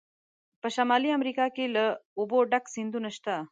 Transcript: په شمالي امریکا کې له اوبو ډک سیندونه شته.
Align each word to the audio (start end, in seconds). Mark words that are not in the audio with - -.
په 0.61 0.67
شمالي 0.75 1.09
امریکا 1.17 1.45
کې 1.55 1.65
له 1.75 1.85
اوبو 2.19 2.37
ډک 2.51 2.65
سیندونه 2.75 3.09
شته. 3.17 3.35